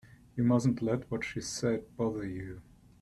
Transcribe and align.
You 0.35 0.43
mustn't 0.43 0.81
let 0.81 1.11
what 1.11 1.23
she 1.23 1.41
said 1.41 1.95
bother 1.95 2.25
you. 2.25 2.63